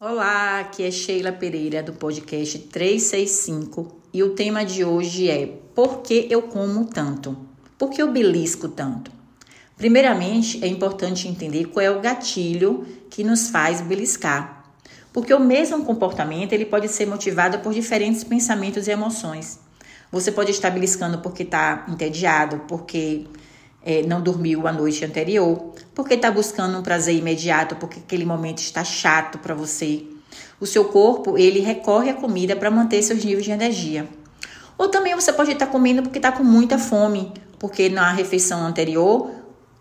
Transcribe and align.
Olá, 0.00 0.58
aqui 0.58 0.82
é 0.82 0.90
Sheila 0.90 1.30
Pereira 1.30 1.80
do 1.80 1.92
podcast 1.92 2.58
365 2.58 4.00
e 4.12 4.24
o 4.24 4.34
tema 4.34 4.64
de 4.64 4.84
hoje 4.84 5.30
é 5.30 5.46
Por 5.72 6.02
que 6.02 6.26
eu 6.28 6.42
como 6.42 6.84
tanto? 6.86 7.38
Por 7.78 7.90
que 7.90 8.02
eu 8.02 8.10
belisco 8.10 8.68
tanto? 8.68 9.12
Primeiramente, 9.76 10.62
é 10.64 10.66
importante 10.66 11.28
entender 11.28 11.66
qual 11.66 11.86
é 11.86 11.90
o 11.92 12.00
gatilho 12.00 12.84
que 13.08 13.22
nos 13.22 13.48
faz 13.50 13.80
beliscar. 13.82 14.64
Porque 15.12 15.32
o 15.32 15.38
mesmo 15.38 15.84
comportamento 15.84 16.52
ele 16.52 16.66
pode 16.66 16.88
ser 16.88 17.06
motivado 17.06 17.60
por 17.60 17.72
diferentes 17.72 18.24
pensamentos 18.24 18.88
e 18.88 18.90
emoções. 18.90 19.60
Você 20.10 20.32
pode 20.32 20.50
estar 20.50 20.70
beliscando 20.70 21.18
porque 21.18 21.44
está 21.44 21.86
entediado, 21.88 22.64
porque 22.66 23.26
é, 23.84 24.02
não 24.02 24.20
dormiu 24.20 24.66
a 24.66 24.72
noite 24.72 25.04
anterior, 25.04 25.72
porque 25.94 26.14
está 26.14 26.30
buscando 26.30 26.78
um 26.78 26.82
prazer 26.82 27.14
imediato, 27.14 27.76
porque 27.76 28.00
aquele 28.00 28.24
momento 28.24 28.58
está 28.58 28.82
chato 28.82 29.38
para 29.38 29.54
você. 29.54 30.04
O 30.58 30.66
seu 30.66 30.86
corpo 30.86 31.36
ele 31.36 31.60
recorre 31.60 32.10
à 32.10 32.14
comida 32.14 32.56
para 32.56 32.70
manter 32.70 33.02
seus 33.02 33.22
níveis 33.24 33.44
de 33.44 33.50
energia. 33.50 34.08
Ou 34.78 34.88
também 34.88 35.14
você 35.14 35.32
pode 35.32 35.52
estar 35.52 35.66
comendo 35.66 36.02
porque 36.02 36.18
está 36.18 36.32
com 36.32 36.42
muita 36.42 36.78
fome, 36.78 37.32
porque 37.58 37.88
na 37.88 38.10
refeição 38.10 38.66
anterior 38.66 39.30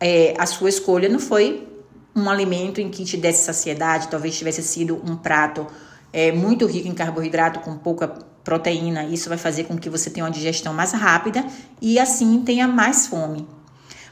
é, 0.00 0.34
a 0.36 0.46
sua 0.46 0.68
escolha 0.68 1.08
não 1.08 1.18
foi 1.18 1.68
um 2.14 2.28
alimento 2.28 2.80
em 2.80 2.90
que 2.90 3.04
te 3.04 3.16
desse 3.16 3.44
saciedade, 3.44 4.08
talvez 4.08 4.36
tivesse 4.36 4.62
sido 4.62 5.00
um 5.08 5.16
prato 5.16 5.66
é, 6.12 6.30
muito 6.30 6.66
rico 6.66 6.88
em 6.88 6.94
carboidrato 6.94 7.60
com 7.60 7.76
pouca 7.76 8.08
proteína. 8.44 9.04
Isso 9.04 9.28
vai 9.28 9.38
fazer 9.38 9.64
com 9.64 9.78
que 9.78 9.88
você 9.88 10.10
tenha 10.10 10.26
uma 10.26 10.32
digestão 10.32 10.74
mais 10.74 10.92
rápida 10.92 11.44
e 11.80 11.98
assim 11.98 12.42
tenha 12.42 12.68
mais 12.68 13.06
fome. 13.06 13.46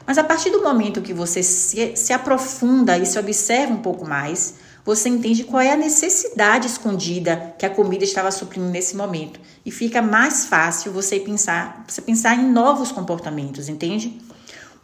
Mas 0.05 0.17
a 0.17 0.23
partir 0.23 0.49
do 0.49 0.61
momento 0.61 1.01
que 1.01 1.13
você 1.13 1.43
se, 1.43 1.95
se 1.95 2.13
aprofunda 2.13 2.97
e 2.97 3.05
se 3.05 3.17
observa 3.17 3.73
um 3.73 3.81
pouco 3.81 4.07
mais, 4.07 4.55
você 4.83 5.09
entende 5.09 5.43
qual 5.43 5.61
é 5.61 5.71
a 5.71 5.77
necessidade 5.77 6.67
escondida 6.67 7.53
que 7.57 7.65
a 7.65 7.69
comida 7.69 8.03
estava 8.03 8.31
suprindo 8.31 8.67
nesse 8.67 8.95
momento. 8.95 9.39
E 9.65 9.71
fica 9.71 10.01
mais 10.01 10.45
fácil 10.45 10.91
você 10.91 11.19
pensar, 11.19 11.85
você 11.87 12.01
pensar 12.01 12.35
em 12.35 12.51
novos 12.51 12.91
comportamentos, 12.91 13.69
entende? 13.69 14.19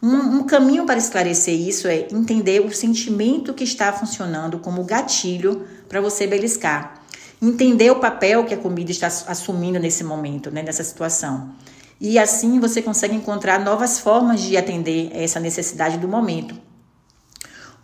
Um, 0.00 0.38
um, 0.38 0.42
caminho 0.44 0.86
para 0.86 0.96
esclarecer 0.96 1.54
isso 1.54 1.88
é 1.88 2.06
entender 2.12 2.60
o 2.60 2.72
sentimento 2.72 3.52
que 3.52 3.64
está 3.64 3.92
funcionando 3.92 4.60
como 4.60 4.84
gatilho 4.84 5.66
para 5.88 6.00
você 6.00 6.24
beliscar. 6.24 7.02
Entender 7.42 7.90
o 7.90 7.96
papel 7.96 8.44
que 8.44 8.54
a 8.54 8.56
comida 8.56 8.92
está 8.92 9.08
assumindo 9.08 9.78
nesse 9.80 10.04
momento, 10.04 10.50
né, 10.52 10.62
nessa 10.62 10.84
situação. 10.84 11.52
E 12.00 12.18
assim 12.18 12.60
você 12.60 12.80
consegue 12.80 13.14
encontrar 13.14 13.58
novas 13.58 13.98
formas 13.98 14.40
de 14.40 14.56
atender 14.56 15.10
essa 15.12 15.40
necessidade 15.40 15.98
do 15.98 16.06
momento. 16.06 16.54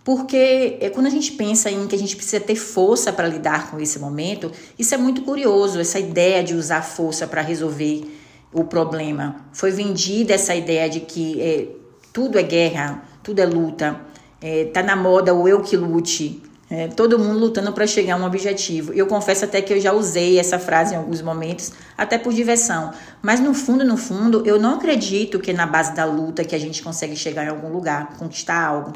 Porque 0.04 0.76
é, 0.80 0.90
quando 0.90 1.06
a 1.06 1.10
gente 1.10 1.32
pensa 1.32 1.70
em 1.70 1.86
que 1.86 1.96
a 1.96 1.98
gente 1.98 2.14
precisa 2.14 2.38
ter 2.38 2.56
força 2.56 3.12
para 3.12 3.26
lidar 3.26 3.70
com 3.70 3.80
esse 3.80 3.98
momento, 3.98 4.52
isso 4.78 4.94
é 4.94 4.98
muito 4.98 5.22
curioso, 5.22 5.80
essa 5.80 5.98
ideia 5.98 6.44
de 6.44 6.54
usar 6.54 6.82
força 6.82 7.26
para 7.26 7.40
resolver 7.40 8.04
o 8.52 8.64
problema. 8.64 9.46
Foi 9.52 9.70
vendida 9.70 10.34
essa 10.34 10.54
ideia 10.54 10.88
de 10.88 11.00
que 11.00 11.40
é, 11.40 11.68
tudo 12.12 12.38
é 12.38 12.42
guerra, 12.42 13.02
tudo 13.22 13.40
é 13.40 13.46
luta, 13.46 13.98
é, 14.40 14.66
tá 14.66 14.82
na 14.82 14.94
moda 14.94 15.34
o 15.34 15.48
eu 15.48 15.62
que 15.62 15.74
lute. 15.74 16.42
É, 16.70 16.88
todo 16.88 17.18
mundo 17.18 17.38
lutando 17.38 17.72
para 17.72 17.86
chegar 17.86 18.14
a 18.14 18.16
um 18.16 18.24
objetivo. 18.24 18.92
Eu 18.94 19.06
confesso 19.06 19.44
até 19.44 19.60
que 19.60 19.72
eu 19.72 19.80
já 19.80 19.92
usei 19.92 20.38
essa 20.38 20.58
frase 20.58 20.94
em 20.94 20.96
alguns 20.96 21.20
momentos, 21.20 21.72
até 21.96 22.16
por 22.16 22.32
diversão. 22.32 22.92
Mas 23.20 23.38
no 23.38 23.52
fundo, 23.52 23.84
no 23.84 23.96
fundo, 23.96 24.42
eu 24.46 24.58
não 24.58 24.76
acredito 24.76 25.38
que 25.38 25.50
é 25.50 25.54
na 25.54 25.66
base 25.66 25.94
da 25.94 26.04
luta 26.04 26.44
que 26.44 26.54
a 26.54 26.58
gente 26.58 26.82
consegue 26.82 27.16
chegar 27.16 27.44
em 27.44 27.48
algum 27.48 27.68
lugar, 27.68 28.16
conquistar 28.18 28.64
algo. 28.64 28.92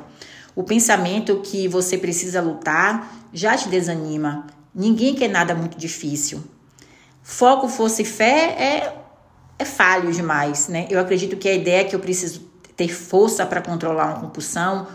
O 0.56 0.62
pensamento 0.64 1.40
que 1.40 1.68
você 1.68 1.98
precisa 1.98 2.40
lutar 2.40 3.14
já 3.32 3.56
te 3.56 3.68
desanima. 3.68 4.46
Ninguém 4.74 5.14
quer 5.14 5.28
nada 5.28 5.54
muito 5.54 5.76
difícil. 5.78 6.42
Foco, 7.22 7.68
força 7.68 8.00
e 8.00 8.04
fé 8.04 8.56
é, 8.58 8.94
é 9.58 9.64
falho 9.64 10.10
demais, 10.10 10.68
né? 10.68 10.86
Eu 10.88 10.98
acredito 10.98 11.36
que 11.36 11.48
a 11.48 11.52
ideia 11.52 11.82
é 11.82 11.84
que 11.84 11.94
eu 11.94 12.00
preciso 12.00 12.48
ter 12.74 12.88
força 12.88 13.44
para 13.44 13.60
controlar 13.60 14.06
uma 14.06 14.20
compulsão 14.20 14.86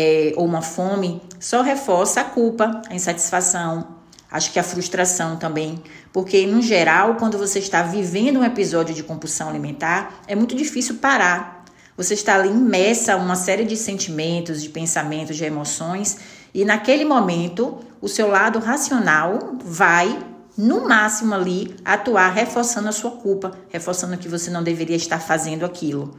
é, 0.00 0.32
ou 0.36 0.44
uma 0.44 0.62
fome 0.62 1.20
só 1.40 1.60
reforça 1.60 2.20
a 2.20 2.24
culpa, 2.24 2.82
a 2.88 2.94
insatisfação, 2.94 3.96
acho 4.30 4.52
que 4.52 4.58
a 4.60 4.62
frustração 4.62 5.36
também, 5.36 5.82
porque 6.12 6.46
no 6.46 6.62
geral, 6.62 7.16
quando 7.16 7.36
você 7.36 7.58
está 7.58 7.82
vivendo 7.82 8.38
um 8.38 8.44
episódio 8.44 8.94
de 8.94 9.02
compulsão 9.02 9.48
alimentar, 9.48 10.20
é 10.28 10.36
muito 10.36 10.54
difícil 10.54 10.98
parar. 10.98 11.64
Você 11.96 12.14
está 12.14 12.36
ali 12.36 12.48
imersa 12.48 13.16
uma 13.16 13.34
série 13.34 13.64
de 13.64 13.76
sentimentos, 13.76 14.62
de 14.62 14.68
pensamentos, 14.68 15.36
de 15.36 15.44
emoções, 15.44 16.18
e 16.54 16.64
naquele 16.64 17.04
momento, 17.04 17.78
o 18.00 18.06
seu 18.06 18.28
lado 18.28 18.60
racional 18.60 19.56
vai 19.64 20.16
no 20.56 20.86
máximo 20.86 21.34
ali 21.34 21.74
atuar 21.84 22.28
reforçando 22.28 22.88
a 22.88 22.92
sua 22.92 23.10
culpa, 23.10 23.50
reforçando 23.68 24.16
que 24.16 24.28
você 24.28 24.48
não 24.48 24.62
deveria 24.62 24.96
estar 24.96 25.18
fazendo 25.18 25.66
aquilo. 25.66 26.16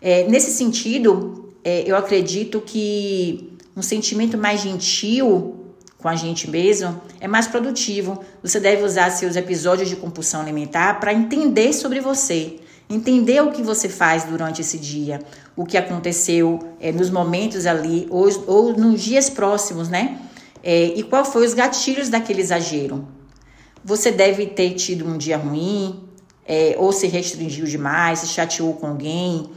É, 0.00 0.26
nesse 0.26 0.50
sentido, 0.52 1.49
é, 1.64 1.84
eu 1.86 1.96
acredito 1.96 2.60
que 2.60 3.56
um 3.76 3.82
sentimento 3.82 4.36
mais 4.38 4.60
gentil 4.60 5.56
com 5.98 6.08
a 6.08 6.16
gente 6.16 6.50
mesmo 6.50 7.00
é 7.20 7.28
mais 7.28 7.46
produtivo. 7.46 8.22
Você 8.42 8.58
deve 8.58 8.82
usar 8.82 9.10
seus 9.10 9.36
episódios 9.36 9.88
de 9.88 9.96
compulsão 9.96 10.40
alimentar 10.40 10.98
para 10.98 11.12
entender 11.12 11.72
sobre 11.72 12.00
você, 12.00 12.56
entender 12.88 13.42
o 13.42 13.52
que 13.52 13.62
você 13.62 13.88
faz 13.88 14.24
durante 14.24 14.62
esse 14.62 14.78
dia, 14.78 15.20
o 15.54 15.64
que 15.64 15.76
aconteceu 15.76 16.74
é, 16.80 16.90
nos 16.90 17.10
momentos 17.10 17.66
ali 17.66 18.06
ou, 18.10 18.28
ou, 18.46 18.72
nos 18.76 19.02
dias 19.02 19.28
próximos, 19.28 19.88
né? 19.88 20.18
É, 20.62 20.86
e 20.86 21.02
qual 21.02 21.24
foi 21.24 21.46
os 21.46 21.54
gatilhos 21.54 22.08
daquele 22.08 22.40
exagero. 22.40 23.06
Você 23.82 24.10
deve 24.10 24.46
ter 24.46 24.74
tido 24.74 25.06
um 25.06 25.16
dia 25.16 25.38
ruim, 25.38 26.04
é, 26.46 26.74
ou 26.78 26.92
se 26.92 27.06
restringiu 27.06 27.64
demais, 27.64 28.18
se 28.18 28.26
chateou 28.26 28.74
com 28.74 28.86
alguém, 28.86 29.48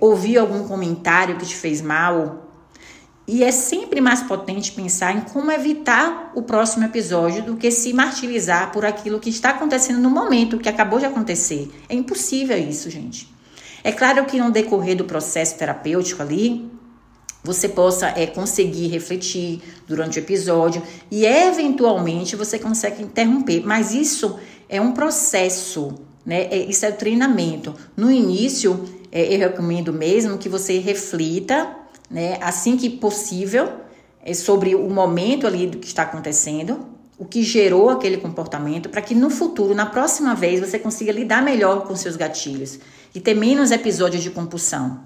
ouviu 0.00 0.40
algum 0.40 0.66
comentário 0.66 1.36
que 1.36 1.46
te 1.46 1.54
fez 1.56 1.80
mal. 1.80 2.46
E 3.26 3.44
é 3.44 3.52
sempre 3.52 4.00
mais 4.00 4.22
potente 4.22 4.72
pensar 4.72 5.16
em 5.16 5.20
como 5.20 5.52
evitar 5.52 6.32
o 6.34 6.42
próximo 6.42 6.84
episódio 6.84 7.42
do 7.44 7.56
que 7.56 7.70
se 7.70 7.92
martirizar 7.92 8.72
por 8.72 8.84
aquilo 8.84 9.20
que 9.20 9.30
está 9.30 9.50
acontecendo 9.50 10.00
no 10.00 10.10
momento 10.10 10.58
que 10.58 10.68
acabou 10.68 10.98
de 10.98 11.06
acontecer. 11.06 11.70
É 11.88 11.94
impossível 11.94 12.58
isso, 12.58 12.90
gente. 12.90 13.32
É 13.84 13.92
claro 13.92 14.24
que 14.26 14.38
no 14.38 14.50
decorrer 14.50 14.96
do 14.96 15.04
processo 15.04 15.56
terapêutico 15.56 16.20
ali, 16.20 16.70
você 17.42 17.68
possa 17.68 18.08
é, 18.08 18.26
conseguir 18.26 18.88
refletir 18.88 19.62
durante 19.86 20.18
o 20.18 20.20
episódio 20.20 20.82
e 21.10 21.24
eventualmente 21.24 22.36
você 22.36 22.58
consegue 22.58 23.02
interromper, 23.02 23.62
mas 23.64 23.94
isso 23.94 24.38
é 24.68 24.80
um 24.80 24.92
processo, 24.92 25.94
né? 26.30 26.46
É, 26.48 26.58
isso 26.58 26.86
é 26.86 26.90
o 26.90 26.92
treinamento. 26.92 27.74
No 27.96 28.08
início, 28.08 28.88
é, 29.10 29.34
eu 29.34 29.38
recomendo 29.40 29.92
mesmo 29.92 30.38
que 30.38 30.48
você 30.48 30.78
reflita, 30.78 31.68
né, 32.08 32.38
assim 32.40 32.76
que 32.76 32.88
possível, 32.88 33.68
é, 34.24 34.32
sobre 34.32 34.76
o 34.76 34.88
momento 34.88 35.44
ali 35.44 35.66
do 35.66 35.78
que 35.78 35.88
está 35.88 36.04
acontecendo, 36.04 36.86
o 37.18 37.24
que 37.24 37.42
gerou 37.42 37.90
aquele 37.90 38.16
comportamento, 38.16 38.88
para 38.88 39.02
que 39.02 39.12
no 39.12 39.28
futuro, 39.28 39.74
na 39.74 39.86
próxima 39.86 40.32
vez, 40.32 40.60
você 40.60 40.78
consiga 40.78 41.10
lidar 41.10 41.42
melhor 41.42 41.84
com 41.84 41.96
seus 41.96 42.14
gatilhos 42.14 42.78
e 43.12 43.18
ter 43.18 43.34
menos 43.34 43.72
episódios 43.72 44.22
de 44.22 44.30
compulsão. 44.30 45.00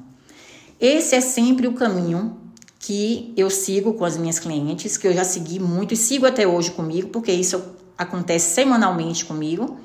Esse 0.79 1.15
é 1.15 1.23
sempre 1.23 1.67
o 1.67 1.73
caminho 1.73 2.37
que 2.79 3.33
eu 3.35 3.49
sigo 3.49 3.95
com 3.95 4.05
as 4.05 4.19
minhas 4.19 4.39
clientes, 4.39 4.99
que 4.99 5.09
eu 5.09 5.15
já 5.15 5.25
segui 5.25 5.59
muito 5.59 5.95
e 5.95 5.97
sigo 5.97 6.27
até 6.27 6.47
hoje 6.47 6.71
comigo, 6.71 7.09
porque 7.09 7.33
isso 7.33 7.63
acontece 7.97 8.55
semanalmente 8.55 9.25
comigo. 9.25 9.79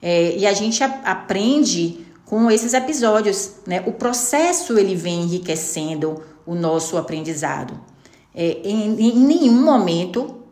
É, 0.00 0.36
e 0.36 0.46
a 0.46 0.52
gente 0.52 0.82
a, 0.82 0.86
aprende 1.04 2.06
com 2.24 2.50
esses 2.50 2.74
episódios, 2.74 3.52
né? 3.66 3.82
O 3.86 3.92
processo 3.92 4.78
ele 4.78 4.94
vem 4.94 5.22
enriquecendo 5.22 6.22
o 6.44 6.54
nosso 6.54 6.96
aprendizado. 6.96 7.80
É, 8.34 8.58
em, 8.64 9.00
em 9.00 9.18
nenhum 9.18 9.64
momento 9.64 10.42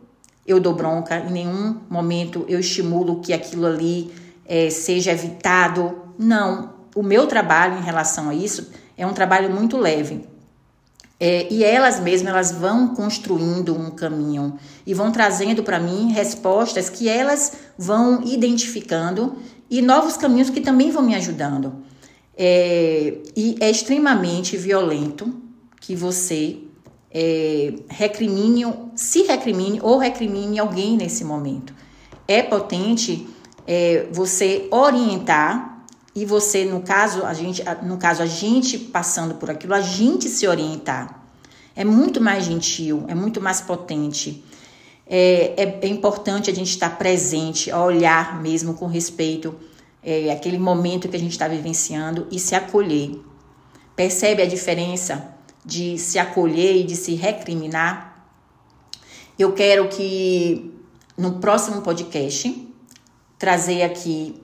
eu 0.45 0.59
dou 0.59 0.73
bronca, 0.73 1.17
em 1.17 1.31
nenhum 1.31 1.81
momento 1.89 2.45
eu 2.47 2.59
estimulo 2.59 3.19
que 3.19 3.33
aquilo 3.33 3.65
ali 3.65 4.11
é, 4.45 4.69
seja 4.69 5.11
evitado. 5.11 5.97
Não, 6.17 6.73
o 6.95 7.03
meu 7.03 7.27
trabalho 7.27 7.77
em 7.77 7.81
relação 7.81 8.29
a 8.29 8.33
isso 8.33 8.71
é 8.97 9.05
um 9.05 9.13
trabalho 9.13 9.49
muito 9.49 9.77
leve. 9.77 10.25
É, 11.19 11.47
e 11.51 11.63
elas 11.63 11.99
mesmas 12.01 12.33
elas 12.33 12.51
vão 12.51 12.89
construindo 12.89 13.73
um 13.73 13.89
caminho 13.89 14.59
e 14.85 14.93
vão 14.93 15.11
trazendo 15.11 15.63
para 15.63 15.79
mim 15.79 16.11
respostas 16.11 16.89
que 16.89 17.07
elas 17.07 17.53
vão 17.77 18.21
identificando 18.25 19.37
e 19.69 19.81
novos 19.81 20.17
caminhos 20.17 20.49
que 20.49 20.59
também 20.59 20.91
vão 20.91 21.03
me 21.03 21.15
ajudando. 21.15 21.73
É, 22.37 23.17
e 23.35 23.55
é 23.61 23.69
extremamente 23.69 24.57
violento 24.57 25.33
que 25.79 25.95
você 25.95 26.57
é, 27.09 27.73
recrimine, 27.87 28.65
se 28.95 29.23
recrimine 29.23 29.79
ou 29.81 29.97
recrimine 29.97 30.59
alguém 30.59 30.97
nesse 30.97 31.23
momento. 31.23 31.73
É 32.27 32.43
potente 32.43 33.25
é, 33.65 34.07
você 34.11 34.67
orientar 34.69 35.74
e 36.15 36.25
você, 36.25 36.63
no 36.63 36.81
caso, 36.81 37.25
a 37.25 37.33
gente, 37.33 37.61
no 37.83 37.97
caso, 37.97 38.23
a 38.23 38.25
gente 38.25 38.77
passando 38.77 39.35
por 39.35 39.51
aquilo, 39.51 39.73
a 39.73 39.81
gente 39.81 40.29
se 40.29 40.47
orientar. 40.47 41.23
É 41.75 41.83
muito 41.83 42.21
mais 42.21 42.45
gentil, 42.45 43.03
é 43.09 43.13
muito 43.13 43.41
mais 43.41 43.59
potente. 43.59 44.41
é, 45.05 45.53
é, 45.61 45.79
é 45.81 45.87
importante 45.87 46.49
a 46.49 46.53
gente 46.53 46.69
estar 46.69 46.97
presente, 46.97 47.71
olhar 47.71 48.41
mesmo 48.41 48.75
com 48.75 48.87
respeito 48.87 49.53
é, 50.01 50.31
aquele 50.31 50.57
momento 50.57 51.09
que 51.09 51.15
a 51.15 51.19
gente 51.19 51.31
está 51.31 51.47
vivenciando 51.47 52.27
e 52.31 52.39
se 52.39 52.55
acolher. 52.55 53.19
Percebe 53.95 54.41
a 54.41 54.45
diferença 54.45 55.35
de 55.65 55.97
se 55.97 56.19
acolher 56.19 56.77
e 56.77 56.83
de 56.83 56.95
se 56.95 57.15
recriminar? 57.15 58.29
Eu 59.37 59.53
quero 59.53 59.89
que 59.89 60.71
no 61.17 61.39
próximo 61.39 61.81
podcast 61.81 62.71
trazer 63.37 63.81
aqui 63.81 64.41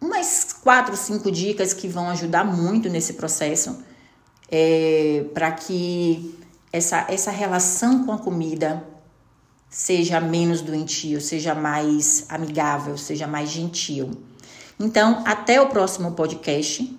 umas 0.00 0.45
quatro, 0.66 0.96
cinco 0.96 1.30
dicas 1.30 1.72
que 1.72 1.86
vão 1.86 2.10
ajudar 2.10 2.42
muito 2.44 2.88
nesse 2.88 3.12
processo 3.12 3.78
é, 4.50 5.24
para 5.32 5.52
que 5.52 6.36
essa, 6.72 7.06
essa 7.08 7.30
relação 7.30 8.04
com 8.04 8.10
a 8.10 8.18
comida 8.18 8.84
seja 9.70 10.20
menos 10.20 10.60
doentio, 10.60 11.20
seja 11.20 11.54
mais 11.54 12.26
amigável, 12.28 12.98
seja 12.98 13.28
mais 13.28 13.48
gentil. 13.48 14.10
Então, 14.76 15.22
até 15.24 15.60
o 15.60 15.68
próximo 15.68 16.10
podcast 16.12 16.98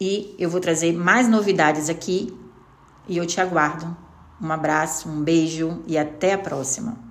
e 0.00 0.34
eu 0.36 0.50
vou 0.50 0.58
trazer 0.58 0.92
mais 0.92 1.28
novidades 1.28 1.88
aqui 1.88 2.36
e 3.06 3.18
eu 3.18 3.24
te 3.24 3.40
aguardo. 3.40 3.96
Um 4.42 4.50
abraço, 4.50 5.08
um 5.08 5.22
beijo 5.22 5.80
e 5.86 5.96
até 5.96 6.32
a 6.32 6.38
próxima. 6.38 7.09